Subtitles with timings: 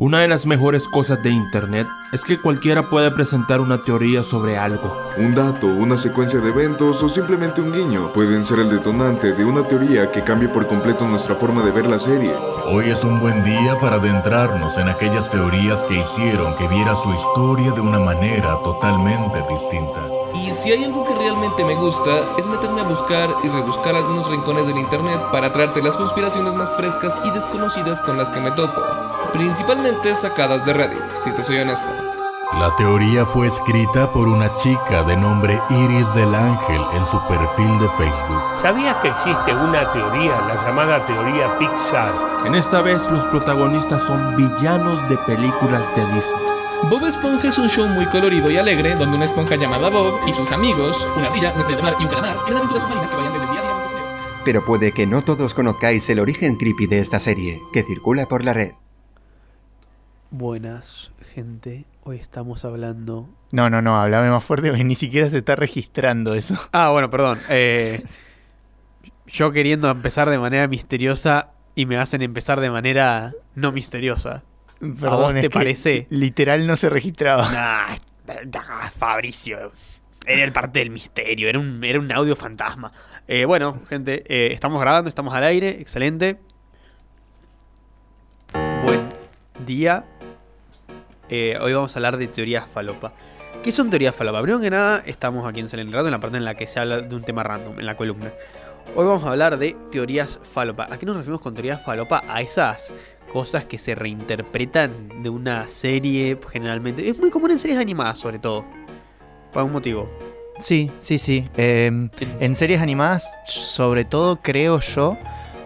[0.00, 4.56] Una de las mejores cosas de Internet es que cualquiera puede presentar una teoría sobre
[4.56, 4.96] algo.
[5.16, 9.44] Un dato, una secuencia de eventos o simplemente un guiño pueden ser el detonante de
[9.44, 12.32] una teoría que cambie por completo nuestra forma de ver la serie.
[12.66, 17.12] Hoy es un buen día para adentrarnos en aquellas teorías que hicieron que viera su
[17.12, 20.00] historia de una manera totalmente distinta.
[20.32, 24.30] Y si hay algo que realmente me gusta, es meterme a buscar y rebuscar algunos
[24.30, 28.52] rincones del internet para traerte las conspiraciones más frescas y desconocidas con las que me
[28.52, 28.80] topo,
[29.32, 31.90] principalmente sacadas de Reddit, si te soy honesto.
[32.54, 37.78] La teoría fue escrita por una chica de nombre Iris del Ángel en su perfil
[37.78, 38.42] de Facebook.
[38.62, 42.12] ¿Sabías que existe una teoría, la llamada teoría Pixar?
[42.46, 46.44] En esta vez los protagonistas son villanos de películas de Disney.
[46.84, 50.32] Bob Esponja es un show muy colorido y alegre donde una esponja llamada Bob y
[50.32, 53.16] sus amigos, una ardilla, una estrella de mar y un calamar, tienen aventuras submarinas que
[53.16, 54.44] vayan desde el día a día un.
[54.44, 58.42] Pero puede que no todos conozcáis el origen creepy de esta serie, que circula por
[58.42, 58.72] la red.
[60.30, 61.86] Buenas, gente.
[62.02, 63.30] Hoy estamos hablando.
[63.52, 66.54] No, no, no, háblame más fuerte porque ni siquiera se está registrando eso.
[66.72, 67.38] Ah, bueno, perdón.
[67.48, 68.04] Eh,
[69.26, 74.42] yo queriendo empezar de manera misteriosa y me hacen empezar de manera no misteriosa.
[75.02, 76.06] ¿A vos te parece?
[76.10, 77.50] Literal no se registraba.
[78.26, 79.72] Nah, nah, Fabricio.
[80.26, 82.92] Era el parte del misterio, era un, era un audio fantasma.
[83.26, 86.38] Eh, bueno, gente, eh, estamos grabando, estamos al aire, excelente.
[88.84, 89.08] Buen
[89.64, 90.04] día.
[91.30, 93.12] Eh, hoy vamos a hablar de teorías falopa.
[93.62, 94.40] ¿Qué son teorías falopa?
[94.40, 96.80] Primero que nada, estamos aquí en Salen Rato, en la parte en la que se
[96.80, 98.32] habla de un tema random, en la columna.
[98.94, 100.88] Hoy vamos a hablar de teorías falopa.
[100.90, 102.24] ¿A qué nos referimos con teorías falopa?
[102.26, 102.94] A esas
[103.30, 107.06] cosas que se reinterpretan de una serie, generalmente.
[107.06, 108.64] Es muy común en series animadas, sobre todo.
[109.52, 110.08] Por algún motivo.
[110.60, 111.46] Sí, sí, sí.
[111.58, 112.08] Eh,
[112.40, 115.18] en series animadas, sobre todo creo yo,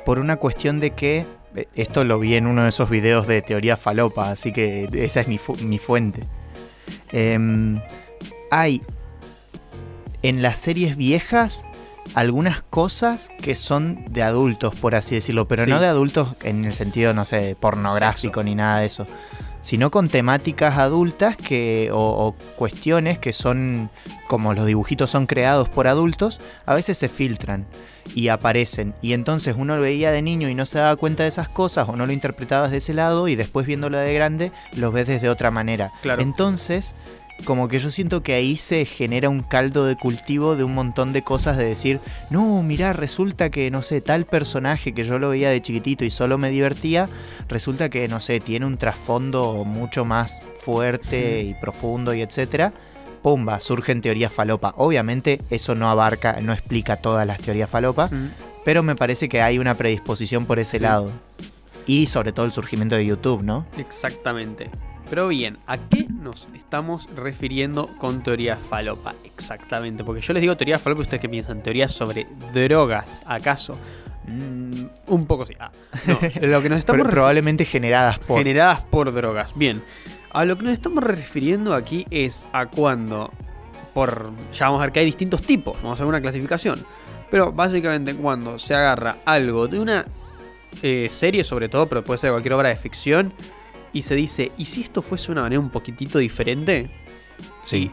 [0.05, 1.27] por una cuestión de que.
[1.75, 5.29] Esto lo vi en uno de esos videos de teoría falopa, así que esa es
[5.29, 6.23] mi, fu- mi fuente.
[7.11, 7.81] Em,
[8.51, 8.83] hay
[10.23, 11.65] en las series viejas
[12.15, 15.71] algunas cosas que son de adultos, por así decirlo, pero Sí.
[15.71, 18.45] no de adultos en el sentido, no sé, pornográfico Sexo.
[18.45, 19.07] ni nada de eso,
[19.63, 23.91] sino con temáticas adultas que, o, o cuestiones que son,
[24.29, 27.67] como los dibujitos son creados por adultos, a veces se filtran
[28.15, 28.95] y aparecen.
[29.01, 31.89] Y entonces uno lo veía de niño y no se daba cuenta de esas cosas
[31.89, 35.29] o no lo interpretabas de ese lado y después viéndolo de grande los ves desde
[35.29, 35.93] otra manera.
[36.03, 36.23] Claro.
[36.23, 36.95] Entonces,
[37.45, 41.13] como que yo siento que ahí se genera un caldo de cultivo de un montón
[41.13, 45.31] de cosas de decir, no, mirá, resulta que, no sé, tal personaje que yo lo
[45.31, 47.07] veía de chiquitito y solo me divertía,
[47.49, 52.73] resulta que, no sé, tiene un trasfondo mucho más fuerte y profundo y etcétera.
[53.23, 54.75] Pumba, surgen teorías falopa.
[54.77, 58.31] Obviamente eso no abarca, no explica todas las teorías falopa, Mm.
[58.65, 60.83] pero me parece que hay una predisposición por ese Sí.
[60.83, 61.11] lado.
[61.87, 63.67] Y sobre todo el surgimiento de YouTube, ¿no?
[63.79, 64.71] Exactamente.
[65.13, 69.15] Pero bien, ¿a qué nos estamos refiriendo con teoría falopa?
[69.25, 73.75] Exactamente, porque yo les digo teoría falopa y ustedes qué piensan, teorías sobre drogas, ¿acaso?
[74.27, 75.53] Mm, un poco sí.
[75.61, 75.71] Ah,
[76.07, 76.19] no,
[76.49, 78.39] lo que nos estamos probablemente generadas por...
[78.39, 79.53] generadas por drogas.
[79.55, 79.83] Bien,
[80.31, 83.31] a lo que nos estamos refiriendo aquí es a cuando,
[83.93, 86.83] por, ya vamos a ver que hay distintos tipos, vamos a hacer una clasificación,
[87.31, 90.07] pero básicamente cuando se agarra algo de una
[90.83, 93.35] eh, serie sobre todo, pero puede ser cualquier obra de ficción,
[93.93, 96.91] y se dice, ¿y si esto fuese de una manera un poquitito diferente?
[97.63, 97.91] Sí.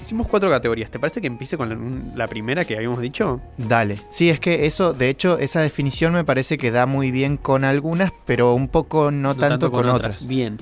[0.00, 3.40] Hicimos cuatro categorías, ¿te parece que empiece con la, primera que habíamos dicho?
[3.58, 3.98] Dale.
[4.08, 7.62] Sí, es que eso, de hecho, esa definición me parece que da muy bien con
[7.64, 10.26] algunas, pero un poco no, tanto, con, otras.
[10.26, 10.56] Bien.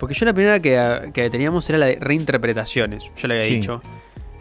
[0.00, 3.04] Porque yo la primera que, que teníamos era la de reinterpretaciones.
[3.16, 3.54] Yo le había Sí.
[3.54, 3.80] dicho.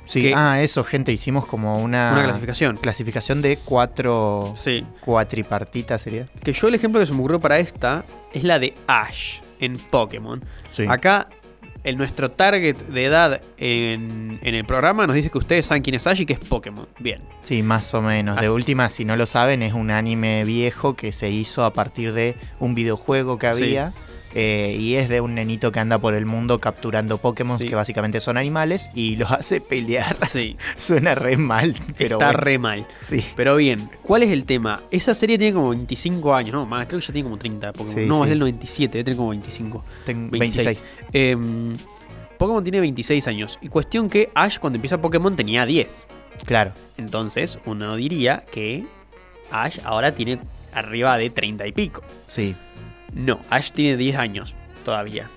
[0.05, 2.75] Sí, que- ah, eso, gente, hicimos como una, Una clasificación.
[2.77, 4.85] clasificación de cuatro Sí.
[5.01, 6.27] cuatripartitas, sería.
[6.43, 8.03] Que yo el ejemplo que se me ocurrió para esta
[8.33, 10.43] es la de Ash en Pokémon.
[10.71, 10.85] Sí.
[10.87, 11.29] Acá,
[11.83, 15.95] el, nuestro target de edad en, en el programa nos dice que ustedes saben quién
[15.95, 16.87] es Ash y que es Pokémon.
[16.99, 17.19] Bien.
[17.41, 18.39] Sí, más o menos.
[18.41, 22.13] De última, si no lo saben, es un anime viejo que se hizo a partir
[22.13, 23.63] de un videojuego que Sí.
[24.33, 27.67] Eh, y es de un nenito que anda por el mundo capturando Pokémon Sí.
[27.67, 30.17] que básicamente son animales y los hace pelear.
[30.29, 30.57] Sí.
[30.75, 32.87] Suena re mal, pero Está bueno, re mal.
[33.01, 33.23] Sí.
[33.35, 34.81] Pero bien, ¿cuál es el tema?
[34.91, 36.65] Esa serie tiene como 25 años, ¿no?
[36.65, 37.95] Más, creo que ya tiene como 30 Pokémon.
[37.95, 38.23] Sí, no, sí.
[38.23, 39.83] es del 97, debe tener como 25.
[40.05, 40.65] Ten- 26.
[40.65, 40.85] 26.
[41.13, 41.75] Em,
[42.37, 43.59] Pokémon tiene 26 años.
[43.61, 46.05] Y cuestión que Ash cuando empieza Pokémon tenía 10.
[46.45, 46.71] Claro.
[46.97, 48.85] Entonces uno diría que
[49.51, 50.39] Ash ahora tiene
[50.73, 52.01] arriba de 30 y pico.
[52.29, 52.55] Sí.
[53.13, 54.55] No, Ash tiene 10 años
[54.85, 55.29] todavía.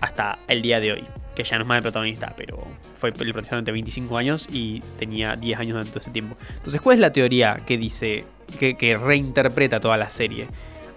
[0.00, 1.04] Hasta el día de hoy.
[1.34, 2.66] Que ya no es más el protagonista, pero
[2.96, 6.36] fue el protagonista durante 25 años y tenía 10 años durante todo ese tiempo.
[6.56, 8.24] Entonces, ¿cuál es la teoría que dice,
[8.58, 10.48] que, reinterpreta toda la serie?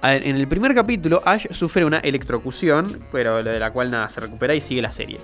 [0.04, 4.56] En el primer capítulo, Ash sufre una electrocución, pero de la cual nada, se recupera
[4.56, 5.20] y sigue la serie.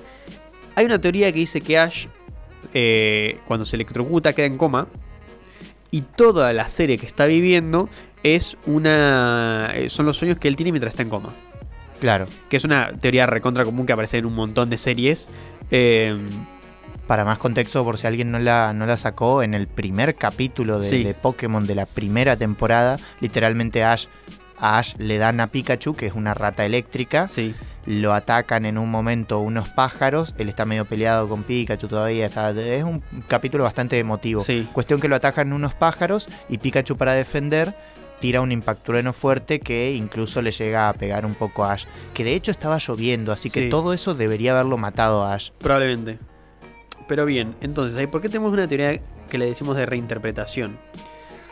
[0.76, 2.06] Hay una teoría que dice que Ash,
[2.76, 4.88] eh, cuando se electrocuta, queda en coma.
[5.90, 7.90] Y toda la serie que está viviendo
[8.36, 9.72] es una.
[9.74, 11.30] eh, son los sueños que él tiene mientras está en coma.
[12.00, 12.26] Claro.
[12.50, 15.28] Que es una teoría recontra común que aparece en un montón de series.
[15.72, 16.18] Eh,
[17.08, 20.78] Para más contexto, por si alguien no la, no la sacó, en el primer capítulo
[20.80, 21.04] de, Sí.
[21.06, 24.08] de Pokémon de la primera temporada, literalmente Ash,
[24.60, 27.56] a Ash le dan a Pikachu, que es una rata eléctrica, sí.
[27.86, 32.52] lo atacan en un momento unos pájaros, él está medio peleado con Pikachu todavía, está-
[32.52, 34.44] es un capítulo bastante emotivo.
[34.44, 34.68] Sí.
[34.74, 37.74] Cuestión que lo atacan unos pájaros y Pikachu para defender
[38.20, 41.86] tira un impactrueno fuerte que incluso le llega a pegar un poco a Ash.
[42.14, 43.70] Que de hecho estaba lloviendo, así que Sí.
[43.70, 45.50] todo eso debería haberlo matado a Ash.
[45.60, 46.18] Probablemente.
[47.08, 49.00] Pero bien, entonces, ¿ahí ¿por qué tenemos una teoría
[49.30, 50.78] que le decimos de reinterpretación?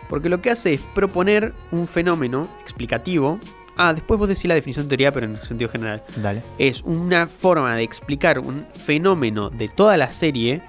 [0.10, 3.40] Porque lo que hace es proponer un fenómeno explicativo.
[3.78, 6.04] Ah, después vos decís la definición de teoría, pero en sentido general.
[6.18, 6.42] Dale.
[6.58, 10.62] Es una forma de explicar un fenómeno de toda la serie.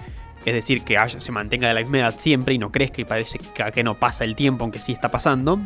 [0.46, 3.04] Es decir, que Ash se mantenga de la misma edad siempre y no crezca y
[3.04, 5.58] parece que, que no pasa el tiempo, aunque sí está pasando.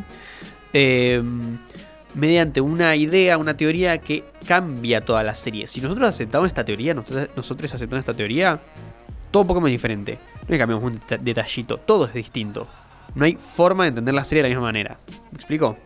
[0.73, 1.21] eh,
[2.15, 5.65] mediante una idea, una teoría que cambia toda la serie.
[5.67, 8.59] Si nosotros aceptamos esta teoría, nosotros, nosotros aceptamos esta teoría,
[9.31, 10.17] todo Pokémon es diferente.
[10.41, 12.67] No que cambiamos un deta- detallito, todo es distinto.
[13.15, 14.97] No hay forma de entender la serie de la misma manera.
[15.31, 15.77] ¿Me explico?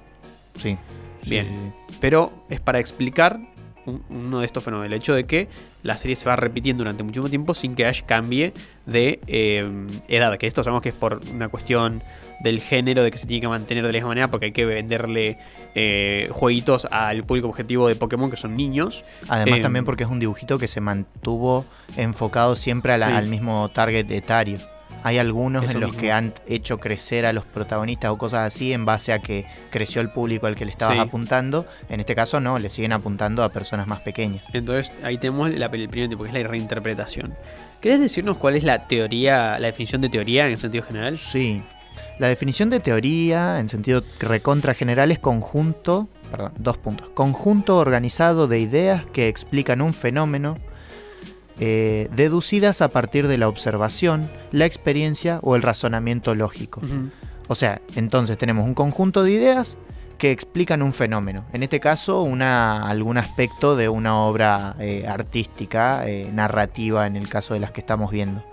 [0.59, 0.77] Sí.
[1.25, 1.45] Bien.
[1.45, 1.95] Sí, sí.
[2.00, 3.39] Pero es para explicar
[4.09, 4.91] uno de estos fenómenos.
[4.91, 5.47] El hecho de que
[5.83, 8.53] la serie se va repitiendo durante muchísimo tiempo sin que Ash cambie
[8.85, 9.69] de eh,
[10.07, 10.37] edad.
[10.37, 12.01] Que esto sabemos que es por una cuestión
[12.41, 14.65] del género, de que se tiene que mantener de la misma manera porque hay que
[14.65, 15.37] venderle
[15.75, 19.03] eh, jueguitos al público objetivo de Pokémon que son niños.
[19.29, 21.65] Además Eh, también porque es un dibujito que se mantuvo
[21.97, 23.13] enfocado siempre a la- Sí.
[23.13, 24.57] al mismo target etario.
[25.05, 26.01] Hay algunos en los mismo.
[26.01, 30.01] que han hecho crecer a los protagonistas o cosas así en base a que creció
[30.01, 30.99] el público al que le estabas Sí.
[31.01, 31.67] apuntando.
[31.89, 34.43] En este caso no, le siguen apuntando a personas más pequeñas.
[34.51, 37.35] Entonces ahí tenemos la- el primer tipo, que es la reinterpretación.
[37.81, 41.17] ¿Querés decirnos cuál es la teoría, la definición de teoría en sentido general?
[41.19, 41.61] Sí.
[42.19, 47.09] La definición de teoría, en sentido recontra general, es conjunto, perdón, dos puntos.
[47.13, 50.57] Conjunto organizado de ideas que explican un fenómeno,
[51.59, 56.81] eh, deducidas a partir de la observación, la experiencia o el razonamiento lógico.
[57.47, 59.77] O sea, entonces tenemos un conjunto de ideas
[60.17, 61.45] que explican un fenómeno.
[61.53, 67.27] En este caso, una, algún aspecto de una obra eh, artística, eh, narrativa, en el
[67.27, 68.43] caso de las que estamos viendo.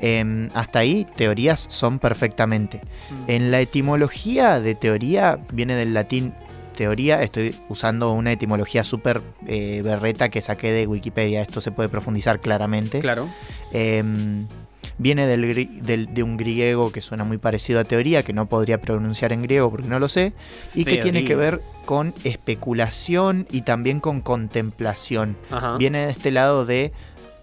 [0.00, 2.80] Em, hasta ahí, teorías son perfectamente.
[3.26, 6.34] En la etimología de teoría, viene del latín
[6.78, 11.88] teoría, estoy usando una etimología súper eh, berreta que saqué de Wikipedia, esto se puede
[11.88, 13.00] profundizar claramente.
[13.00, 13.28] Claro.
[13.72, 14.46] Em,
[14.96, 19.32] viene del, de un griego que suena muy parecido a teoría, que no podría pronunciar
[19.32, 20.34] en griego porque no lo sé,
[20.72, 25.36] y que tiene que ver con especulación y también con contemplación.
[25.50, 25.78] Ajá.
[25.78, 26.92] Viene de este lado de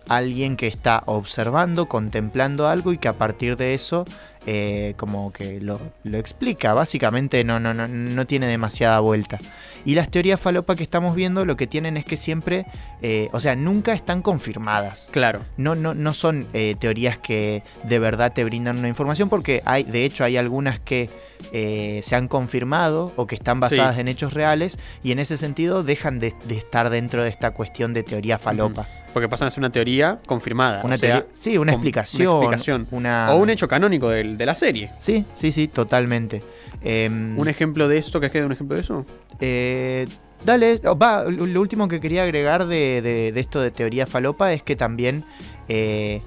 [0.07, 4.05] alguien que está observando, contemplando algo y que a partir de eso
[4.45, 6.73] eh, como que lo, lo explica.
[6.73, 9.39] Básicamente no, no, no, no tiene demasiada vuelta.
[9.85, 12.65] Y las teorías falopa que estamos viendo lo que tienen es que siempre,
[13.01, 15.09] eh, o sea, nunca están confirmadas.
[15.11, 15.41] Claro.
[15.57, 19.83] No, no, no son eh, teorías que de verdad te brindan una información porque hay,
[19.83, 21.09] de hecho hay algunas que
[21.51, 24.01] se han confirmado o que están basadas Sí.
[24.01, 27.93] en hechos reales y en ese sentido dejan de, de estar dentro de esta cuestión
[27.93, 28.87] de teoría falopa.
[29.15, 30.81] Porque pasan a ser una teoría confirmada.
[30.83, 32.27] Una o sea, teoría- sí, una explicación.
[32.27, 32.87] Una explicación.
[32.91, 34.91] una- O un hecho canónico del- de, la serie.
[34.99, 36.41] Sí, sí, sí, totalmente.
[36.83, 38.19] Em, ¿Un ejemplo de esto?
[38.19, 39.05] ¿Que queda un ejemplo de eso?
[39.39, 40.05] Eh,
[40.43, 44.51] dale, va, lo lo último que quería agregar de, de- de esto de teoría falopa
[44.51, 45.23] es que también,
[45.69, 46.21] eh,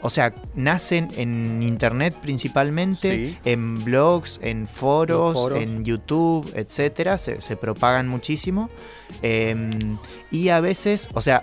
[0.00, 3.38] o sea, nacen en internet principalmente, Sí.
[3.44, 8.70] en blogs, en foros, En YouTube, etcétera, se, se propagan muchísimo.
[9.22, 9.70] em,
[10.30, 11.42] y a veces, o sea,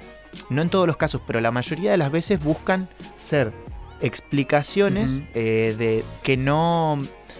[0.49, 3.51] no en todos los casos, pero la mayoría de las veces buscan ser
[4.01, 6.97] explicaciones eh, de que no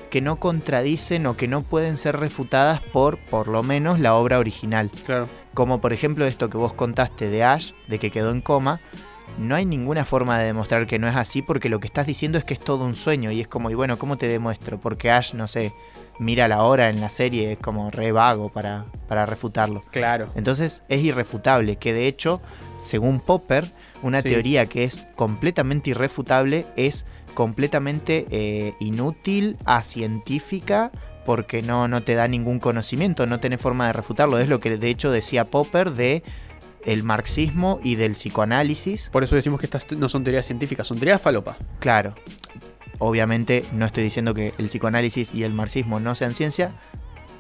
[0.10, 4.40] que no contradicen o que no pueden ser refutadas por por lo menos la obra
[4.40, 4.90] original.
[5.06, 5.28] Claro.
[5.54, 8.80] Como por ejemplo esto que vos contaste de Ash, de que quedó en coma.
[9.38, 12.38] No hay ninguna forma de demostrar que no es así porque lo que estás diciendo
[12.38, 14.80] es que es todo un sueño y es como, y bueno, ¿cómo te demuestro?
[14.80, 15.74] Porque Ash, no sé,
[16.20, 19.84] mira la hora en la serie, es como re vago para, para refutarlo.
[19.92, 20.30] Claro.
[20.36, 22.42] Entonces es irrefutable, que de hecho,
[22.80, 24.30] según Popper, una Sí.
[24.30, 30.92] teoría que es completamente irrefutable es completamente eh, inútil, científica
[31.26, 34.38] porque no, no te da ningún conocimiento, no tenés forma de refutarlo.
[34.38, 36.24] Es lo que de hecho decía Popper de
[36.86, 39.10] el marxismo y del psicoanálisis.
[39.12, 41.58] Por eso decimos que estas no son teorías científicas, son teorías falopa.
[41.80, 42.14] Claro,
[43.00, 46.72] obviamente no estoy diciendo que el psicoanálisis y el marxismo no sean ciencia,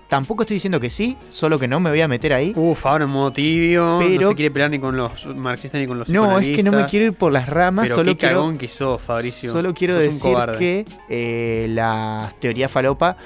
[0.10, 2.54] tampoco estoy diciendo que sí, solo que no me voy a meter ahí.
[2.56, 3.98] Uf, ahora en modo tibio.
[4.00, 6.64] Pero- no se quiere pelear ni con los marxistas ni con los No, es que
[6.64, 9.52] no me quiero ir por las ramas, Pero solo qué quiero, cagón que sos, Fabricio.
[9.52, 13.18] solo quiero Sos decir que eh, las teorías falopa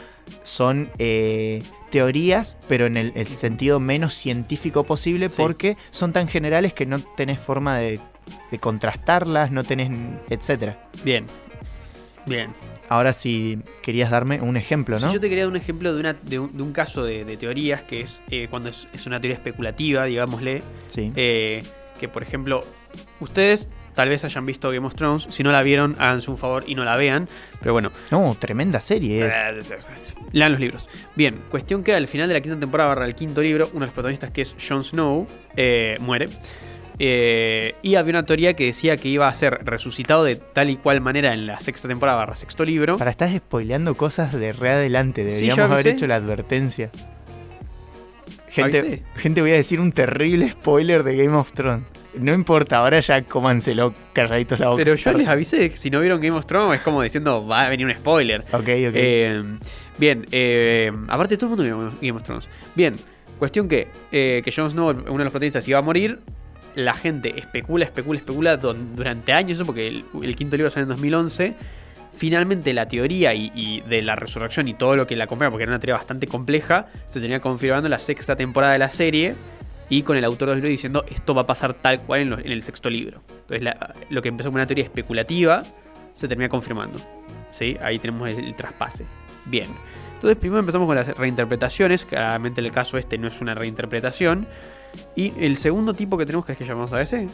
[0.43, 5.35] son eh, teorías, pero en el, el sentido menos científico posible, Sí.
[5.37, 7.99] porque son tan generales que no tenés forma de,
[8.51, 9.91] de contrastarlas, no tenés,
[10.29, 10.89] etcétera.
[11.03, 11.25] Bien.
[12.25, 12.53] Bien.
[12.89, 15.13] Ahora si querías darme un ejemplo, ¿no?
[15.13, 17.37] yo te quería dar un ejemplo de, una, de, un, de un caso de, de
[17.37, 20.61] teorías que es eh, cuando es, es una teoría especulativa, digámosle.
[20.87, 21.11] Sí.
[21.15, 21.63] eh,
[21.99, 22.63] que por ejemplo,
[23.19, 23.67] ustedes
[23.99, 25.27] tal vez hayan visto Game of Thrones.
[25.29, 27.27] Si no la vieron, háganse un favor y no la vean.
[27.59, 30.15] Pero bueno, No, tremenda serie es.
[30.31, 30.87] lean los libros.
[31.17, 33.85] Bien, cuestión que al final de la quinta temporada, barra el quinto libro, uno de
[33.87, 35.27] los protagonistas que es Jon Snow,
[35.57, 36.29] eh, muere.
[36.97, 40.77] Eh, y había una teoría que decía que iba a ser resucitado de tal y
[40.77, 42.97] cual manera en la sexta temporada, barra sexto libro.
[42.97, 46.89] Para estás spoileando cosas de re adelante, deberíamos haber hecho la advertencia.
[48.49, 49.03] Gente, Avisé.
[49.15, 51.85] gente, voy a decir un terrible spoiler de Game of Thrones.
[52.17, 54.77] No importa, ahora ya cómanselo calladitos la boca.
[54.83, 57.65] Pero yo les avisé que si no vieron Game of Thrones es como diciendo va
[57.67, 58.41] a venir un spoiler.
[58.51, 58.67] Ok, ok.
[58.95, 59.43] Eh,
[59.99, 62.49] bien, eh, aparte todo el mundo vio Game of Thrones.
[62.75, 62.95] Bien,
[63.37, 66.19] cuestión que, eh, que Jon Snow, uno de los protagonistas, iba a morir.
[66.75, 70.89] La gente especula, especula, especula durante años, eso porque el, el quinto libro sale en
[70.89, 71.55] 2011.
[72.19, 75.71] Finalmente la teoría y, de la resurrección y todo lo que la acompaña, porque era
[75.71, 79.35] una teoría bastante compleja, se tenía confirmando en la sexta temporada de la serie
[79.87, 82.61] y con el autor del libro diciendo esto va a pasar tal cual en, el
[82.61, 83.21] sexto libro.
[83.47, 83.73] Entonces
[84.09, 85.63] lo que empezó como una teoría especulativa
[86.11, 86.99] se termina confirmando.
[87.51, 87.77] ¿Sí?
[87.81, 89.05] Ahí tenemos el, el traspase.
[89.45, 89.67] Bien.
[90.15, 92.03] Entonces primero empezamos con las reinterpretaciones.
[92.03, 94.45] Claramente el caso este no es una reinterpretación.
[95.15, 97.27] Y el segundo tipo que tenemos, que es que llamamos a ese,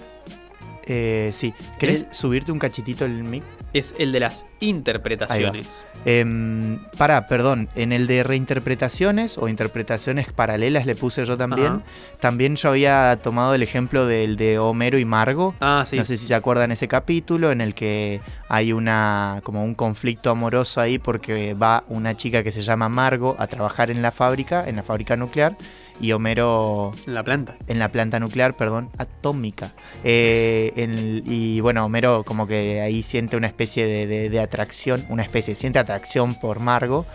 [0.88, 1.54] Eh, sí.
[1.80, 3.44] ¿Querés el- subirte un cachitito el mic?
[3.74, 5.68] es el de las interpretaciones.
[6.06, 7.68] Em, pará, perdón.
[7.76, 11.84] En el de reinterpretaciones o interpretaciones paralelas le puse yo también.
[12.22, 15.56] También yo había tomado el ejemplo del de Homero y Margo.
[15.60, 15.98] Ah, sí.
[15.98, 20.30] No sé si se acuerdan ese capítulo en el que hay una como un conflicto
[20.30, 24.64] amoroso ahí porque va una chica que se llama Margo a trabajar en la fábrica,
[24.70, 25.58] en la fábrica nuclear,
[26.02, 27.56] y Homero En la planta.
[27.68, 29.74] en la planta nuclear, perdón, atómica.
[30.04, 35.06] Eh, en- y bueno, Homero como que ahí siente una especie de, de- de atracción,
[35.10, 37.06] una especie, siente atracción por Margo.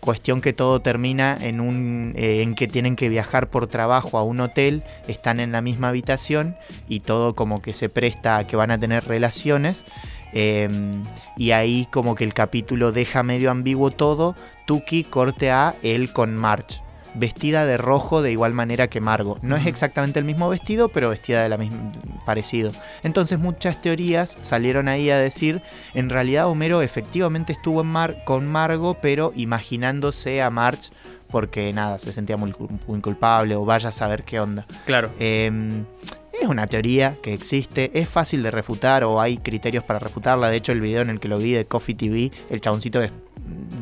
[0.00, 4.22] Cuestión que todo termina en un eh, en que tienen que viajar por trabajo a
[4.22, 6.56] un hotel, están en la misma habitación
[6.88, 9.84] y todo como que se presta a que van a tener relaciones.
[10.34, 10.68] eh,
[11.36, 14.36] y ahí como que el capítulo deja medio ambiguo todo.
[14.66, 16.80] Tuki corte a él con March
[17.18, 19.38] vestida de rojo de igual manera que Margo.
[19.42, 21.92] No es exactamente el mismo vestido, pero vestida de la misma
[22.24, 22.70] parecido.
[23.02, 25.62] Entonces muchas teorías salieron ahí a decir,
[25.94, 30.90] en realidad Homero efectivamente estuvo en Mar con Margo, pero imaginándose a March
[31.30, 34.66] porque nada, se sentía muy, cul- muy culpable o vaya a saber qué onda.
[34.86, 35.10] Claro.
[35.18, 35.50] Eh,
[36.40, 40.48] es una teoría que existe, es fácil de refutar o hay criterios para refutarla.
[40.48, 43.12] De hecho, el video en el que lo vi de Coffee TV, el chaboncito es-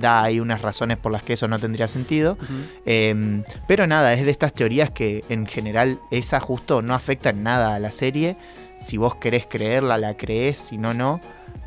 [0.00, 2.36] da ahí unas razones por las que eso no tendría sentido.
[2.84, 7.42] Eh, pero nada, es de estas teorías que en general esa justo no afecta en
[7.42, 8.36] nada a la serie.
[8.80, 11.20] Si vos querés creerla, la creés, si no, no.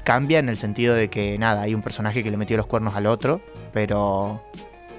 [0.03, 2.95] Cambia en el sentido de que nada, hay un personaje que le metió los cuernos
[2.95, 3.41] al otro,
[3.73, 4.43] pero...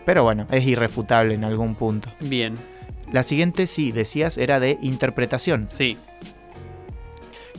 [0.07, 2.11] Pero bueno, es irrefutable en algún punto.
[2.21, 2.55] Bien.
[3.13, 5.67] La siguiente, sí, decías, era de interpretación.
[5.71, 5.99] Sí.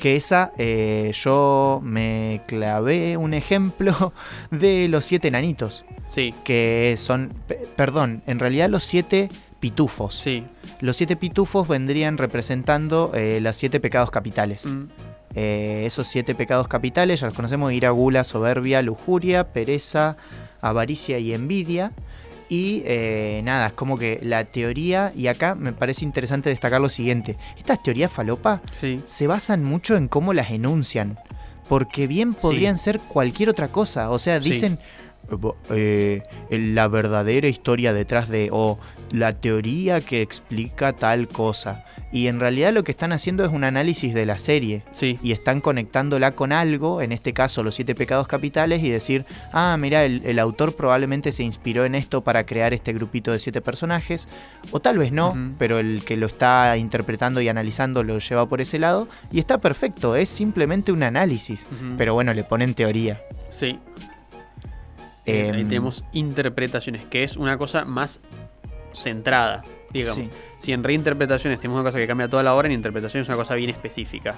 [0.02, 4.14] Que esa eh, yo me clavé un ejemplo
[4.52, 5.86] de los siete enanitos.
[6.08, 6.34] Sí.
[6.44, 9.30] Que son, pe- perdón, en realidad los siete
[9.60, 10.16] pitufos.
[10.16, 10.44] Sí.
[10.80, 14.66] Los siete pitufos vendrían representando eh, los siete pecados capitales.
[14.66, 14.86] Mm,
[15.34, 20.18] Eh, esos siete pecados capitales ya los conocemos: ira, gula, soberbia, lujuria, pereza,
[20.62, 21.94] avaricia y envidia.
[22.52, 26.90] Y eh, nada, es como que la teoría, y acá me parece interesante destacar lo
[26.90, 29.00] siguiente: estas teorías falopa Sí.
[29.08, 31.18] se basan mucho en cómo las enuncian.
[31.70, 34.10] Porque bien podrían ser cualquier otra cosa.
[34.12, 34.80] O sea, dicen
[35.70, 38.50] eh, la verdadera historia detrás de.
[38.52, 38.78] o
[39.12, 41.86] la teoría que explica tal cosa.
[42.12, 44.84] Y en realidad lo que están haciendo es un análisis de la serie.
[44.92, 45.18] Sí.
[45.24, 49.78] Y están conectándola con algo, en este caso los siete pecados capitales, y decir, ah,
[49.80, 53.62] mira, el, el autor probablemente se inspiró en esto para crear este grupito de siete
[53.62, 54.28] personajes,
[54.72, 58.60] o tal vez no, pero el que lo está interpretando y analizando lo lleva por
[58.60, 61.66] ese lado, y está perfecto, es simplemente un análisis,
[61.98, 63.22] pero bueno, le ponen teoría.
[63.52, 63.80] Sí.
[65.26, 68.22] Bien, ahí Em, tenemos interpretaciones, que es una cosa más
[68.94, 70.16] centrada, digamos.
[70.16, 70.30] sí.
[70.58, 73.38] Si en reinterpretaciones tenemos una cosa que cambia toda la obra, en interpretación es una
[73.38, 74.36] cosa bien específica.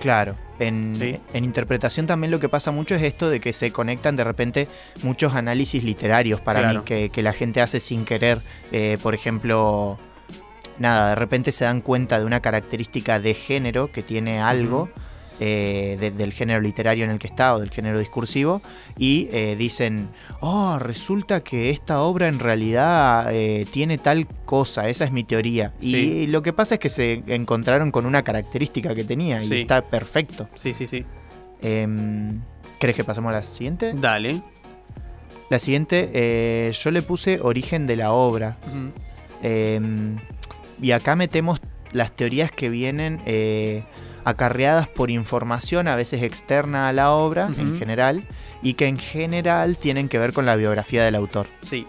[0.00, 1.18] Claro, en, Sí.
[1.34, 4.66] en interpretación también lo que pasa mucho es esto de que se conectan de repente
[5.02, 6.78] muchos análisis literarios para Claro.
[6.78, 8.40] mí que, que la gente hace sin querer.
[8.72, 9.98] Eh, por ejemplo,
[10.78, 14.88] nada, de repente se dan cuenta de una característica de género que tiene algo.
[15.42, 18.60] Eh, de- del género literario en el que está o del género discursivo
[18.98, 20.08] y eh, dicen,
[20.40, 25.72] oh, resulta que esta obra en realidad eh, tiene tal cosa, esa es mi teoría.
[25.80, 26.26] Y Sí.
[26.26, 30.48] lo que pasa es que se encontraron con una característica que tenía y está perfecto.
[30.54, 31.04] Sí, sí, sí.
[31.62, 32.40] Em,
[32.78, 33.92] ¿Crees que pasemos a la siguiente?
[33.94, 34.42] Dale.
[35.48, 38.58] La siguiente, yo le puse origen de la obra.
[39.42, 40.16] Em,
[40.80, 41.60] y acá metemos
[41.92, 43.20] las teorías que vienen
[44.24, 48.24] acarreadas por información, a veces externa a la obra en general,
[48.62, 51.46] y que en general tienen que ver con la biografía del autor.
[51.62, 51.86] Sí.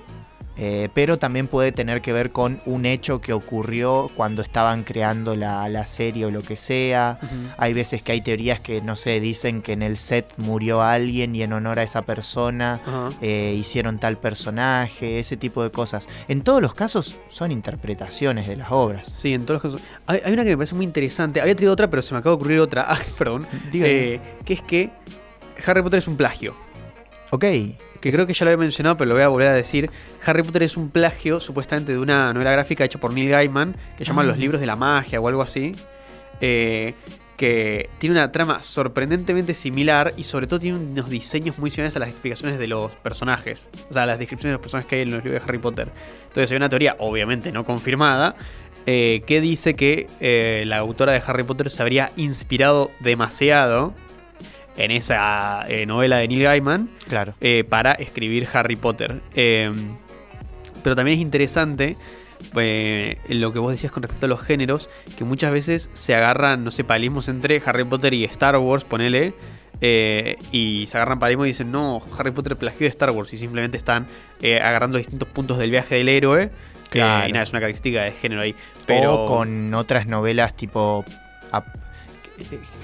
[0.63, 5.35] Eh, pero también puede tener que ver con un hecho que ocurrió cuando estaban creando
[5.35, 7.17] la, la serie o lo que sea.
[7.57, 11.35] Hay veces que hay teorías que, no sé, dicen que en el set murió alguien
[11.35, 12.79] y en honor a esa persona
[13.21, 16.07] eh, hicieron tal personaje, ese tipo de cosas.
[16.27, 19.07] En todos los casos son interpretaciones de las obras.
[19.07, 19.87] Sí, en todos los casos.
[20.05, 21.41] Hay, hay una que me parece muy interesante.
[21.41, 22.85] Había traído otra, pero se me acaba de ocurrir otra.
[22.91, 23.47] Ah, perdón.
[23.73, 24.91] Eh, que es que
[25.65, 26.53] Harry Potter es un plagio.
[27.31, 27.45] Ok,
[28.01, 29.89] Que creo que ya lo había mencionado, pero lo voy a volver a decir.
[30.25, 34.03] Harry Potter es un plagio, supuestamente, de una novela gráfica hecha por Neil Gaiman, que
[34.03, 34.25] se llama Ah.
[34.25, 35.71] Los libros de la magia o algo así.
[36.41, 36.95] eh,
[37.37, 41.99] que tiene una trama sorprendentemente similar y sobre todo tiene unos diseños muy similares a
[41.99, 43.67] las explicaciones de los personajes.
[43.89, 45.89] O sea, las descripciones de los personajes que hay en los libros de Harry Potter.
[46.27, 48.35] Entonces hay una teoría, obviamente no confirmada,
[48.85, 53.93] eh, que dice que eh, la autora de Harry Potter se habría inspirado demasiado
[54.77, 57.33] en esa eh, novela de Neil Gaiman claro.
[57.41, 59.21] eh, para escribir Harry Potter.
[59.35, 59.71] Eh,
[60.83, 61.97] pero también es interesante
[63.29, 66.71] lo que vos decías con respecto a los géneros, que muchas veces se agarran, no
[66.71, 69.33] sé, paralelismos entre Harry Potter y Star Wars, ponele.
[69.79, 73.33] eh, y se agarran paralelismos y dicen, no, Harry Potter plagió de Star Wars.
[73.33, 74.05] Y simplemente están
[74.41, 76.43] eh, agarrando distintos puntos del viaje del héroe.
[76.45, 76.51] eh,
[76.89, 77.29] Claro.
[77.29, 78.55] y nada, es una característica de género ahí.
[78.85, 81.05] Pero O con otras novelas tipo...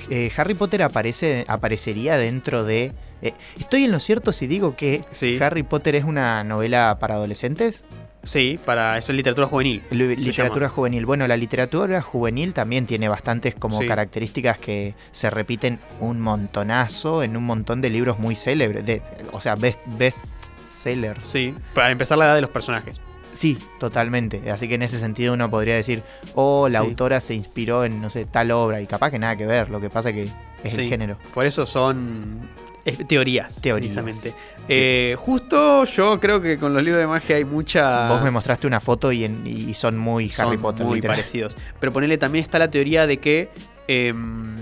[0.09, 2.91] eh, Harry Potter aparece, aparecería dentro de...
[3.21, 5.37] eh, ¿Estoy en lo cierto si digo que Sí.
[5.41, 7.83] Harry Potter es una novela para adolescentes?
[8.23, 9.83] Sí, para eso es literatura juvenil.
[9.89, 11.05] Literatura juvenil.
[11.05, 13.87] Bueno, la literatura juvenil también tiene bastantes como Sí.
[13.87, 18.85] características que se repiten un montonazo en un montón de libros muy célebres.
[18.85, 20.19] De, o sea, best, best
[20.67, 21.25] sellers.
[21.25, 22.99] Sí, para empezar la edad de los personajes.
[23.37, 24.49] Sí, totalmente.
[24.49, 26.01] Así que en ese sentido uno podría decir,
[26.33, 26.87] oh, la Sí.
[26.87, 28.81] autora se inspiró en, no sé, tal obra.
[28.81, 29.69] Y capaz que nada que ver.
[29.69, 30.81] Lo que pasa que es Sí.
[30.81, 31.17] el género.
[31.35, 32.49] Por eso son
[32.83, 33.93] eh, teorías, Teorías.
[33.93, 34.33] precisamente.
[34.67, 38.09] Eh, justo yo creo que con los libros de magia hay mucha...
[38.09, 40.85] Vos me mostraste una foto y, en- y son muy son Harry Potter.
[40.85, 41.17] muy literal.
[41.17, 41.55] parecidos.
[41.79, 43.49] Pero ponele también está la teoría de que...
[43.87, 44.55] em,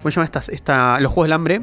[0.00, 1.62] ¿Cómo se llama esta, esta- Los Juegos del Hambre?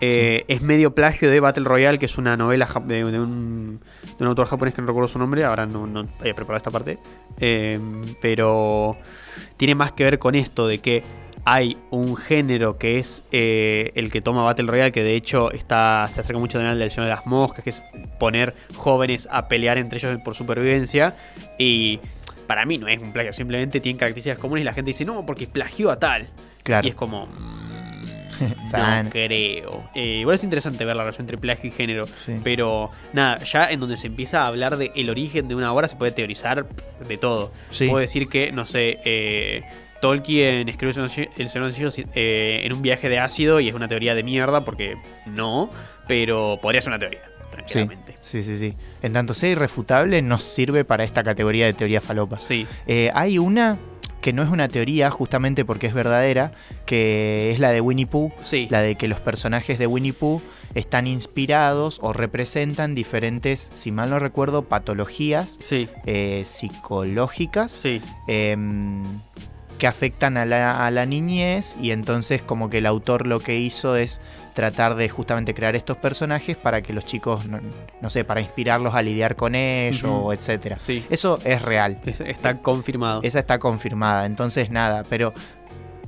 [0.00, 3.80] Eh, Es medio plagio de Battle Royale, que es una novela de, de un,
[4.18, 6.70] de un autor japonés que no recuerdo su nombre, ahora no, no había preparado esta
[6.70, 6.98] parte.
[7.38, 8.96] Em, pero
[9.56, 11.02] tiene más que ver con esto de que
[11.44, 16.08] hay un género que es eh, el que toma Battle Royale, que de hecho está
[16.10, 17.82] se acerca mucho al del Señor de las Moscas, que es
[18.18, 21.14] poner jóvenes a pelear entre ellos por supervivencia.
[21.58, 22.00] Y
[22.46, 25.24] para mí no es un plagio, simplemente tiene características comunes y la gente dice, no,
[25.26, 26.28] porque plagió a tal.
[26.62, 26.86] Claro.
[26.86, 27.28] Y es como...
[29.04, 29.84] no creo.
[29.94, 32.04] Eh, igual es interesante ver la relación entre plagio y género.
[32.26, 32.36] Sí.
[32.42, 35.88] Pero nada, ya en donde se empieza a hablar del el origen de una obra
[35.88, 37.52] se puede teorizar pff, de todo.
[37.70, 37.86] Sí.
[37.88, 39.62] Puedo decir que, no sé, eh,
[40.00, 43.88] Tolkien escribió El Señor de de eh, en un viaje de ácido y es una
[43.88, 45.70] teoría de mierda porque no,
[46.06, 48.14] pero podría ser una teoría, tranquilamente.
[48.20, 48.74] sí, sí, sí.
[49.02, 52.38] En tanto sea irrefutable, nos sirve para esta categoría de teoría falopa.
[52.38, 53.78] Sí, Eh, hay una
[54.24, 56.52] que no es una teoría, justamente porque es verdadera,
[56.86, 58.68] que es la de Winnie Pooh, sí.
[58.70, 60.40] la de que los personajes de Winnie Pooh
[60.74, 67.70] están inspirados o representan diferentes, si mal no recuerdo, patologías Sí, eh, psicológicas.
[67.70, 69.02] Sí, em,
[69.78, 73.58] que afectan a la, a la niñez y entonces como que el autor lo que
[73.58, 74.20] hizo es
[74.54, 77.58] tratar de justamente crear estos personajes para que los chicos, no,
[78.00, 80.32] no sé, para inspirarlos a lidiar con ello, Ujú.
[80.32, 80.78] etcétera.
[80.78, 81.04] sí.
[81.10, 81.98] Eso es real.
[82.06, 83.20] Es- Está confirmado.
[83.24, 85.34] Esa está confirmada, entonces nada, pero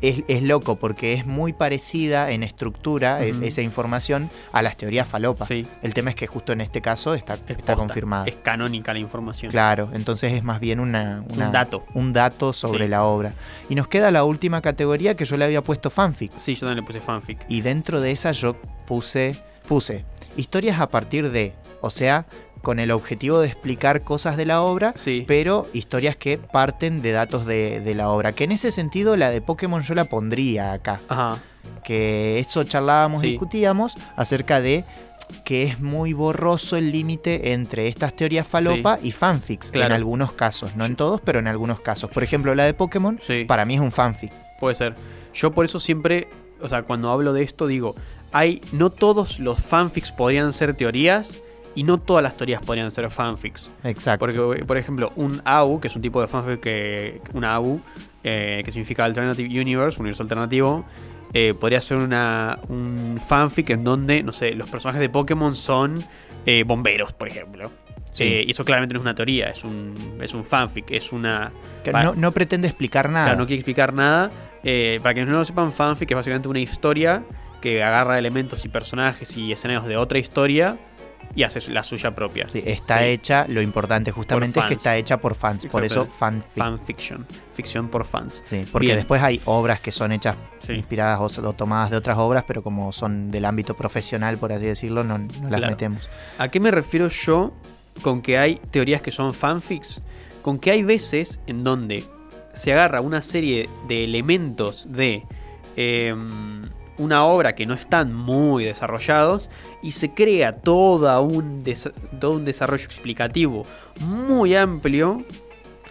[0.00, 5.06] es, es loco porque es muy parecida en estructura es- esa información a las teorías
[5.08, 5.46] falopa.
[5.46, 8.26] Sí, El tema es que justo en este caso está, es está posta, confirmada.
[8.26, 9.50] Es canónica la información.
[9.50, 11.84] Claro, entonces es más bien una, una- Un dato.
[11.94, 12.90] un dato sobre Sí.
[12.90, 13.32] la obra.
[13.68, 16.32] Y nos queda la última categoría que yo le había puesto fanfic.
[16.38, 17.38] Sí, yo también le puse fanfic.
[17.48, 18.54] Y dentro de esa yo
[18.86, 19.36] puse,
[19.68, 20.04] puse
[20.36, 22.26] historias a partir de, o sea,
[22.66, 25.24] con el objetivo de explicar cosas de la obra, Sí.
[25.28, 28.32] pero historias que parten de datos de, de la obra.
[28.32, 30.98] Que en ese sentido la de Pokémon yo la pondría acá.
[31.08, 31.38] Ajá.
[31.74, 33.28] porque eso charlábamos Sí.
[33.30, 34.84] discutíamos acerca de
[35.44, 39.86] que es muy borroso el límite entre estas teorías falopa y fanfics, Claro.
[39.86, 42.10] en algunos casos, no en todos, pero en algunos casos.
[42.10, 44.32] Por ejemplo, la de Pokémon, para mí es un fanfic.
[44.58, 44.94] Puede ser.
[45.34, 46.28] Yo por eso siempre,
[46.60, 47.94] o sea, cuando hablo de esto digo,
[48.32, 51.42] hay no todos los fanfics podrían ser teorías
[51.76, 53.70] y no todas las teorías podrían ser fanfics.
[53.84, 54.26] Exacto.
[54.26, 57.80] Porque, por ejemplo, un AU, que es un tipo de fanfic que una AU,
[58.24, 60.84] eh, que significa Alternative Universe, universo alternativo,
[61.32, 66.02] eh, podría ser una, un fanfic en donde, no sé, los personajes de Pokémon son
[66.46, 67.70] eh, bomberos, por ejemplo.
[68.10, 68.24] Sí.
[68.24, 71.52] Eh, y eso claramente no es una teoría, es un, es un fanfic, es una...
[71.84, 73.26] Que no, no pretende explicar nada.
[73.26, 74.30] Claro, no quiere explicar nada.
[75.02, 77.22] Para quienes no lo sepan, fanfic es básicamente una historia
[77.66, 80.78] que agarra elementos y personajes y escenarios de otra historia
[81.34, 82.48] y hace la suya propia.
[82.48, 83.06] Sí, está Sí.
[83.06, 86.58] hecha, lo importante justamente es que está hecha por fans, por eso fanfic.
[86.62, 87.26] Fanfiction.
[87.54, 88.40] Ficción por fans.
[88.44, 88.98] Sí, porque Bien.
[88.98, 90.74] después hay obras que son hechas Sí.
[90.74, 94.66] inspiradas o, o tomadas de otras obras, pero como son del ámbito profesional, por así
[94.66, 95.70] decirlo, no, no las Claro.
[95.70, 96.08] metemos.
[96.38, 97.52] ¿A qué me refiero yo
[98.00, 100.02] con que hay teorías que son fanfics?
[100.40, 102.04] Con que hay veces en donde
[102.52, 105.24] se agarra una serie de elementos de
[105.76, 106.62] em,
[106.98, 109.50] una obra que no están muy desarrollados
[109.82, 111.62] y se crea toda un
[112.20, 113.64] todo un desarrollo explicativo
[114.00, 115.24] muy amplio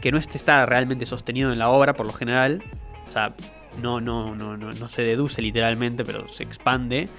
[0.01, 2.63] que no está realmente sostenido en la obra por lo general.
[3.07, 3.33] O sea,
[3.81, 7.09] no, no, no, no, no se deduce literalmente, pero se expande.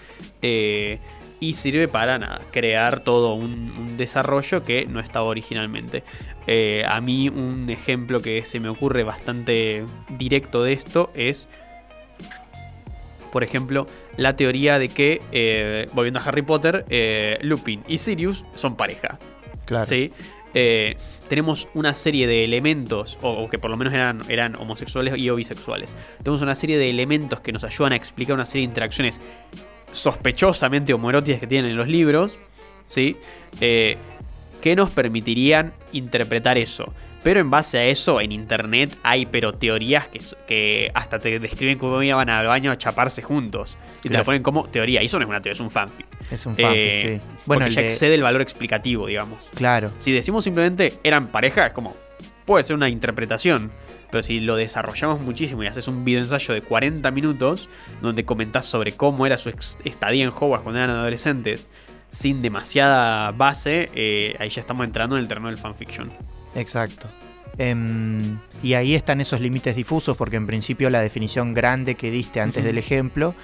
[0.42, 1.00] eh,
[1.38, 6.02] y sirve para nada, crear todo un, un desarrollo que no estaba originalmente.
[6.46, 9.84] Eh, a mí un ejemplo que se me ocurre bastante
[10.16, 11.48] directo de esto es,
[13.32, 13.86] por ejemplo,
[14.16, 19.18] la teoría de que, eh, volviendo a Harry Potter, eh, Lupin y Sirius son pareja.
[19.64, 19.86] Claro.
[19.86, 20.12] ¿sí?
[20.54, 20.96] Eh,
[21.28, 25.28] tenemos una serie de elementos, o, o que por lo menos eran, eran homosexuales y
[25.28, 25.94] o bisexuales.
[26.18, 29.20] Tenemos una serie de elementos que nos ayudan a explicar una serie de interacciones
[29.92, 32.38] sospechosamente homoeróticas que tienen en los libros,
[32.86, 33.16] ¿sí?
[33.60, 33.96] Eh,
[34.60, 36.92] que nos permitirían interpretar eso.
[37.26, 41.76] Pero en base a eso, en internet hay pero teorías que, que hasta te describen
[41.76, 43.76] cómo iban al baño a chaparse juntos.
[44.04, 45.02] Y te lo ponen como teoría.
[45.02, 46.06] Y eso no es una teoría, es un fanfic.
[46.30, 47.28] Es un fanfic, Eh, sí.
[47.44, 49.40] Bueno, porque ya de- excede el valor explicativo, digamos.
[49.56, 49.90] Claro.
[49.98, 51.96] Si decimos simplemente eran pareja, es como.
[52.44, 53.72] Puede ser una interpretación.
[54.08, 57.68] Pero si lo desarrollamos muchísimo y haces un video ensayo de 40 minutos,
[58.02, 59.52] donde comentás sobre cómo era su
[59.84, 61.70] estadía en Hogwarts cuando eran adolescentes,
[62.08, 66.12] sin demasiada base, eh, ahí ya estamos entrando en el terreno del fanfiction.
[66.56, 67.06] Exacto.
[67.58, 72.40] Em, y ahí están esos límites difusos, porque en principio la definición grande que diste
[72.40, 73.34] antes del ejemplo,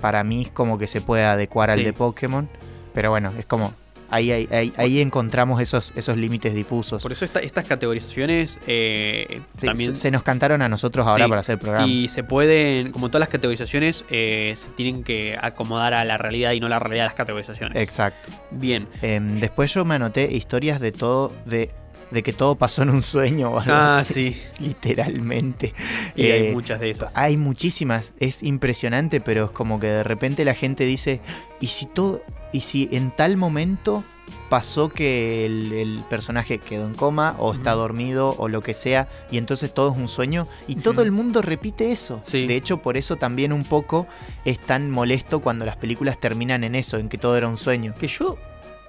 [0.00, 2.48] para mí es como que se puede adecuar al de Pokémon.
[2.92, 3.72] Pero bueno, es como.
[4.10, 7.02] Ahí, ahí, ahí, ahí encontramos esos, esos límites difusos.
[7.02, 11.24] Por eso esta- estas categorizaciones eh, Sí, también se, se nos cantaron a nosotros ahora
[11.24, 11.88] Sí, para hacer el programa.
[11.88, 16.52] Y se pueden, como todas las categorizaciones, eh, se tienen que acomodar a la realidad
[16.52, 17.76] y no la realidad de las categorizaciones.
[17.82, 18.30] Exacto.
[18.52, 18.86] Bien.
[19.02, 21.70] Em, después yo me anoté historias de todo, de,
[22.14, 24.42] de que todo pasó en un sueño o algo Ah, así, sí.
[24.60, 25.74] literalmente.
[26.16, 27.12] Y hay Eh, muchas de esas.
[27.14, 31.20] Hay muchísimas, es impresionante, pero es como que de repente la gente dice,
[31.60, 32.22] ¿y si todo,
[32.52, 34.04] y si en tal momento
[34.48, 39.08] pasó que el, el personaje quedó en coma o está dormido o lo que sea
[39.30, 42.22] y entonces todo es un sueño y todo el mundo repite eso.
[42.24, 42.46] Sí.
[42.46, 44.06] De hecho, por eso también un poco
[44.44, 47.92] es tan molesto cuando las películas terminan en eso, en que todo era un sueño.
[47.98, 48.38] Que yo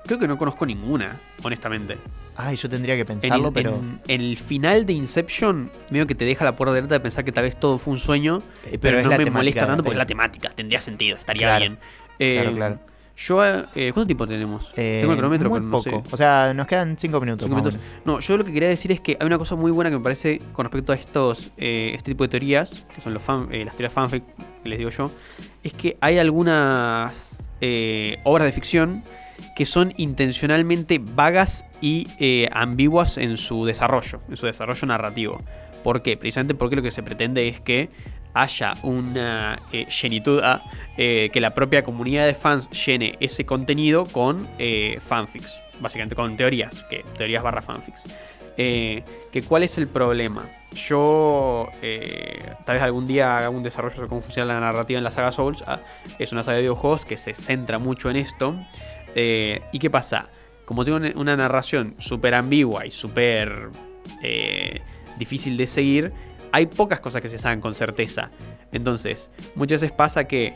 [0.06, 1.98] creo que no conozco ninguna, honestamente.
[2.38, 6.16] Ay, yo tendría que En pensarlo, pero en- en el final de Inception, medio que
[6.16, 8.78] te deja la puerta abierta de pensar que tal vez todo fue un sueño, eh,
[8.80, 11.60] pero, es no me molesta tanto porque es la temática, tendría sentido, estaría Claro.
[11.60, 11.78] bien.
[12.20, 12.80] Eh, Claro, claro.
[13.18, 14.72] Yo, eh, ¿cuánto tiempo tenemos?
[14.76, 15.84] Eh, Tengo el cronómetro, muy pero no poco.
[16.10, 16.14] sé.
[16.14, 17.48] O sea, nos quedan cinco minutos.
[17.48, 17.78] Minutos.
[18.04, 20.04] No, yo lo que quería decir es que hay una cosa muy buena que me
[20.04, 23.64] parece con respecto a estos eh, este tipo de teorías, que son los fan- eh,
[23.64, 24.24] las teorías fanfic,
[24.64, 25.06] que les digo yo,
[25.64, 29.02] es que hay algunas eh, obras de ficción
[29.56, 35.42] que son intencionalmente vagas y eh, ambiguas en su desarrollo, en su desarrollo narrativo.
[35.84, 36.18] ¿Por qué?
[36.18, 37.90] Precisamente porque lo que se pretende es que
[38.34, 40.62] haya una eh, llenitud, ah,
[40.98, 44.46] eh, que la propia comunidad de fans llene ese contenido con
[45.00, 48.04] fanfics, básicamente con teorías, que teorías barra fanfics.
[48.58, 49.04] Que
[49.48, 50.50] ¿Cuál es el problema?
[50.74, 51.70] Yo
[52.66, 55.32] tal vez algún día haga un desarrollo sobre cómo funciona la narrativa en la saga
[55.32, 55.64] Souls.
[55.66, 55.80] ah,
[56.20, 58.56] es una saga de videojuegos que se centra mucho en esto.
[59.16, 60.30] Eh, ¿Y qué pasa?
[60.66, 63.70] Como tengo una- narración súper ambigua y súper
[64.22, 64.82] eh,
[65.18, 66.12] difícil de seguir,
[66.52, 68.30] hay pocas cosas que se saben con certeza.
[68.72, 70.54] Entonces, muchas veces pasa que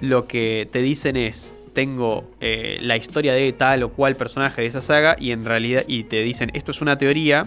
[0.00, 4.66] lo que te dicen es tengo eh, la historia de tal o cual personaje de
[4.68, 7.44] esa saga y en realidad y te dicen esto es una teoría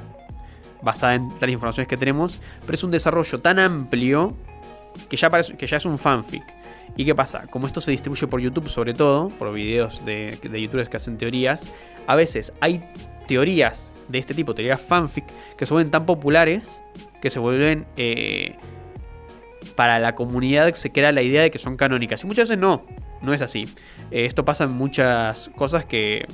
[0.82, 4.36] basada en tales informaciones que tenemos, pero es un desarrollo tan amplio
[5.10, 6.44] que ya, parece- que ya es un fanfic.
[6.96, 7.48] ¿Y qué pasa?
[7.48, 11.18] Como esto se distribuye por YouTube sobre todo, por videos de, de youtubers que hacen
[11.18, 11.74] teorías,
[12.08, 12.84] a veces hay
[13.28, 15.26] teorías de este tipo, teorías fanfic,
[15.58, 16.82] que se vuelven tan populares
[17.22, 17.86] que se vuelven...
[17.98, 18.56] eh,
[19.76, 22.24] para la comunidad se crea la idea de que son canónicas.
[22.24, 22.86] Y muchas veces no,
[23.22, 23.68] no es así.
[24.12, 26.26] Eh, esto pasa en muchas cosas que...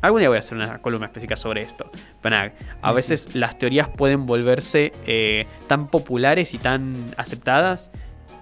[0.00, 1.88] Algún día voy a hacer una columna específica sobre esto.
[2.20, 7.92] Pero nada, a veces las teorías pueden volverse eh, tan populares y tan aceptadas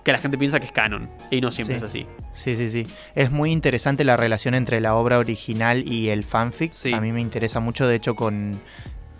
[0.04, 1.08] que la gente piensa que es canon.
[1.30, 1.84] Y no siempre Sí.
[1.84, 2.06] es así.
[2.32, 2.86] Sí, sí, sí.
[3.14, 6.72] Es muy interesante la relación entre la obra original y el fanfic.
[6.72, 6.92] Sí.
[6.92, 8.58] A mí me interesa mucho, de hecho, con,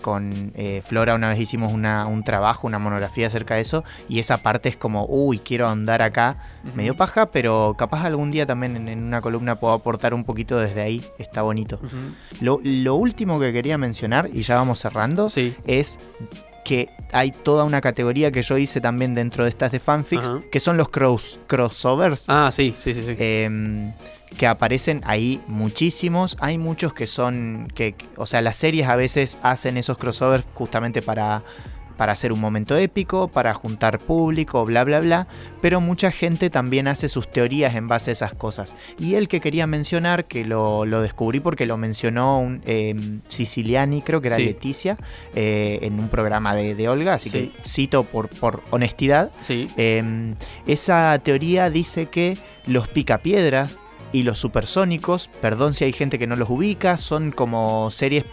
[0.00, 4.18] con eh, Flora una vez hicimos una- un trabajo, una monografía acerca de eso, y
[4.18, 6.36] esa parte es como, uy, quiero andar acá.
[6.74, 10.24] Me dio paja, pero capaz algún día también en, en una columna puedo aportar un
[10.24, 11.04] poquito desde ahí.
[11.18, 11.78] Está bonito.
[12.40, 15.54] Lo, lo último que quería mencionar, y ya vamos cerrando, Sí.
[15.66, 15.98] es
[16.64, 20.42] que hay toda una categoría que yo hice también dentro de estas de fanfics, Ajá.
[20.51, 22.25] que son los cross, crossovers.
[22.29, 23.03] Ah, sí, sí, sí.
[23.03, 23.16] sí.
[23.18, 23.92] Em,
[24.38, 26.37] que aparecen ahí muchísimos.
[26.40, 27.68] Hay muchos que son.
[27.75, 31.42] que O sea, las series a veces hacen esos crossovers justamente para.
[32.00, 35.26] Para hacer un momento épico, para juntar público, bla, bla, bla.
[35.60, 38.74] Pero mucha gente también hace sus teorías en base a esas cosas.
[38.98, 44.00] Y el que quería mencionar, que lo, lo descubrí porque lo mencionó un em, Siciliani,
[44.00, 44.44] creo que era Sí.
[44.46, 44.96] Leticia,
[45.34, 47.12] eh, en un programa de, de Olga.
[47.12, 47.52] Así Sí.
[47.52, 49.30] que cito por, por honestidad.
[49.42, 49.68] sí.
[49.76, 50.32] Eh,
[50.66, 53.76] esa teoría dice que los picapiedras
[54.10, 58.24] y los supersónicos, perdón si hay gente que no los ubica, son como series,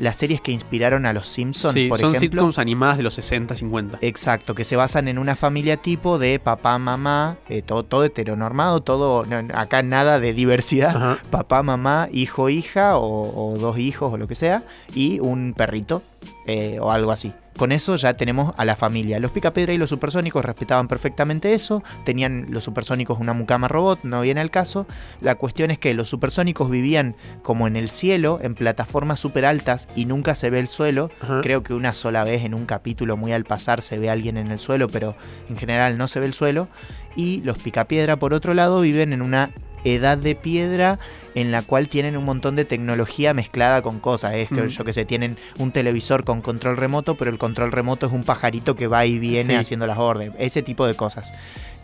[0.00, 2.40] las series que inspiraron a los Simpsons, Sí, por son ejemplo.
[2.42, 3.98] sitcoms animadas de los 60, 50.
[4.00, 8.80] Exacto, que se basan en una familia tipo de papá, mamá, eh, todo, todo heteronormado,
[8.82, 11.18] todo, no, acá nada de diversidad, Ajá.
[11.30, 14.62] papá, mamá, hijo, hija, o, o dos hijos, o lo que sea,
[14.94, 16.02] y un perrito,
[16.46, 17.32] eh, o algo así.
[17.56, 19.20] Con eso ya tenemos a la familia.
[19.20, 21.82] Los Picapiedra y los supersónicos respetaban perfectamente eso.
[22.04, 24.86] Tenían los supersónicos una mucama robot, no viene al caso.
[25.20, 29.88] La cuestión es que los supersónicos vivían como en el cielo, en plataformas súper altas
[29.94, 31.10] y nunca se ve el suelo.
[31.42, 34.36] Creo que una sola vez en un capítulo muy al pasar se ve a alguien
[34.36, 35.14] en el suelo, pero
[35.48, 36.68] en general no se ve el suelo.
[37.16, 39.52] Y los Picapiedra, por otro lado, viven en una
[39.84, 40.98] edad de piedra
[41.34, 44.34] en la cual tienen un montón de tecnología mezclada con cosas.
[44.34, 44.68] Es que Mm.
[44.68, 48.24] yo que sé, tienen un televisor con control remoto, pero el control remoto es un
[48.24, 49.60] pajarito que va y viene Sí.
[49.60, 50.34] haciendo las órdenes.
[50.38, 51.32] Ese tipo de cosas.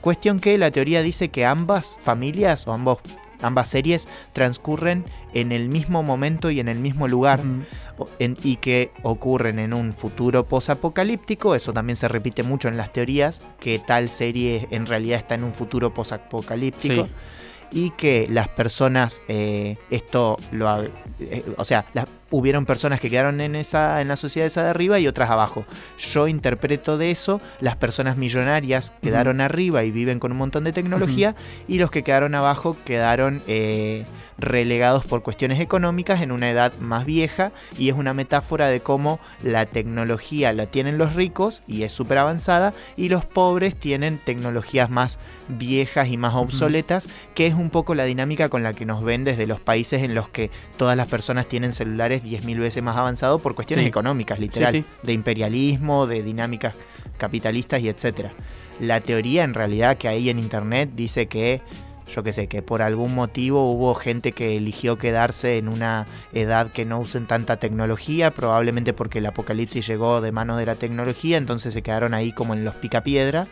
[0.00, 2.98] Cuestión que la teoría dice que ambas familias o ambos,
[3.42, 7.40] ambas series transcurren en el mismo momento y en el mismo lugar
[8.18, 11.54] en- y que ocurren en un futuro posapocalíptico.
[11.54, 15.44] Eso también se repite mucho en las teorías, que tal serie en realidad está en
[15.44, 17.04] un futuro posapocalíptico.
[17.06, 17.10] Sí.
[17.72, 20.82] Y que las personas, eh, esto lo.
[20.82, 24.70] eh, o sea, las, hubieron personas que quedaron en, esa, en la sociedad esa de
[24.70, 25.64] arriba y otras abajo.
[25.98, 30.72] Yo interpreto de eso, las personas millonarias quedaron arriba y viven con un montón de
[30.72, 31.34] tecnología,
[31.68, 34.04] y los que quedaron abajo quedaron eh,
[34.40, 39.20] relegados por cuestiones económicas en una edad más vieja y es una metáfora de cómo
[39.42, 44.90] la tecnología la tienen los ricos y es súper avanzada y los pobres tienen tecnologías
[44.90, 49.02] más viejas y más obsoletas, que es un poco la dinámica con la que nos
[49.02, 52.96] ven desde los países en los que todas las personas tienen celulares 10.000 veces más
[52.96, 53.88] avanzados por cuestiones Sí.
[53.88, 56.78] económicas, literal, Sí, de imperialismo, de dinámicas
[57.18, 58.32] capitalistas y etcétera.
[58.80, 61.60] La teoría en realidad que hay en internet dice que
[62.14, 66.70] yo qué sé, que por algún motivo hubo gente que eligió quedarse en una edad
[66.70, 71.36] que no usen tanta tecnología, probablemente porque el apocalipsis llegó de manos de la tecnología,
[71.36, 73.46] entonces se quedaron ahí como en los picapiedra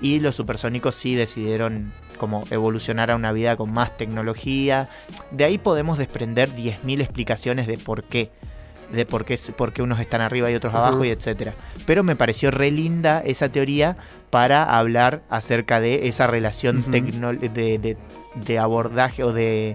[0.00, 4.88] y los supersónicos sí decidieron como evolucionar a una vida con más tecnología.
[5.30, 8.30] De ahí podemos desprender 10.000 explicaciones de por qué
[8.92, 11.54] de por qué, por qué unos están arriba y otros abajo y etcétera.
[11.86, 13.96] Pero me pareció re linda esa teoría
[14.30, 17.96] para hablar acerca de esa relación tecno- de, de-
[18.34, 19.74] de abordaje o de,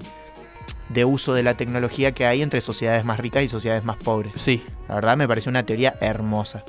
[0.90, 4.34] de uso de la tecnología que hay entre sociedades más ricas y sociedades más pobres.
[4.38, 4.64] Sí.
[4.88, 6.64] La verdad me pareció una teoría hermosa.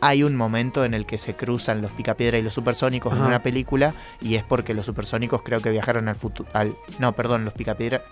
[0.00, 3.42] Hay un momento en el que se cruzan los picapiedra y los supersónicos en una
[3.42, 6.48] película y es porque los supersónicos creo que viajaron al futuro.
[6.54, 8.02] Al, no, perdón, los picapiedra.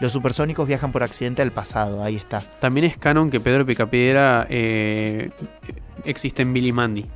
[0.00, 2.40] Los supersónicos viajan por accidente al pasado, ahí está.
[2.40, 5.30] También es canon que Pedro Picapiedra eh,
[6.04, 7.06] existe en Billy Mandy.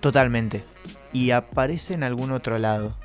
[0.00, 0.64] Totalmente.
[1.12, 2.96] Y aparece en algún otro lado.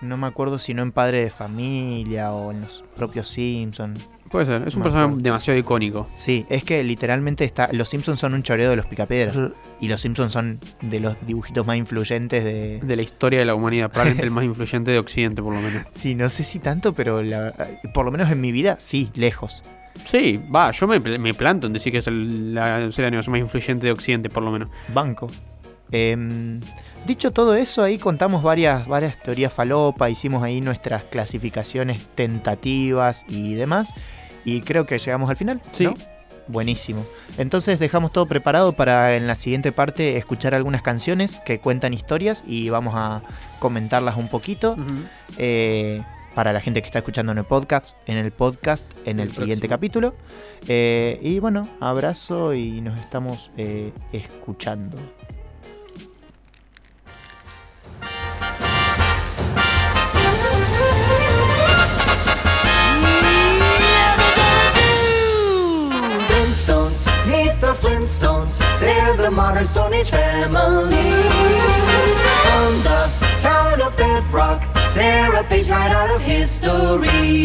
[0.00, 4.08] No me acuerdo si no en Padre de Familia o en los propios Simpsons.
[4.34, 6.08] Puede ser, es un personaje demasiado icónico.
[6.16, 7.68] Sí, es que literalmente está.
[7.70, 9.38] Los Simpsons son un choreo de los picapiedras.
[9.80, 12.80] Y los Simpsons son de los dibujitos más influyentes de.
[12.80, 15.84] De la historia de la humanidad, probablemente el más influyente de Occidente, por lo menos.
[15.94, 17.54] Sí, no sé si tanto, pero la-
[17.94, 19.62] por lo menos en mi vida, sí, lejos.
[20.04, 23.40] Sí, va, yo me, me planto en decir que es el, la serie animación más
[23.40, 24.68] influyente de Occidente, por lo menos.
[24.92, 25.28] Banco.
[25.92, 26.60] Em,
[27.06, 33.54] dicho todo eso, ahí contamos varias, varias teorías falopa, hicimos ahí nuestras clasificaciones tentativas y
[33.54, 33.94] demás.
[34.44, 35.60] Y creo que llegamos al final.
[35.72, 35.84] Sí.
[35.84, 35.94] ¿no?
[36.46, 37.04] Buenísimo.
[37.38, 42.44] Entonces dejamos todo preparado para en la siguiente parte escuchar algunas canciones que cuentan historias
[42.46, 43.22] y vamos a
[43.60, 44.76] comentarlas un poquito.
[45.38, 46.02] Eh,
[46.34, 49.32] para la gente que está escuchando en el podcast, en el podcast, en el, El
[49.32, 50.10] siguiente próximo.
[50.10, 50.14] capítulo.
[50.66, 54.96] Eh, y bueno, abrazo y nos estamos eh, escuchando.
[67.26, 68.58] Meet the Flintstones.
[68.80, 71.10] They're the modern Stone Age family.
[72.44, 73.10] From the
[73.40, 74.62] town of Bedrock,
[74.94, 77.44] they're a page right out of history.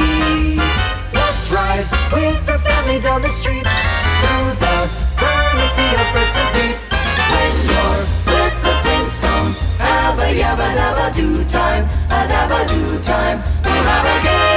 [1.14, 3.66] Let's ride with the family down the street
[4.22, 5.10] through the
[5.76, 6.78] sea of fresh defeat.
[7.32, 14.49] When you're with the Flintstones, have a yabba dabba do time, a dabba do time.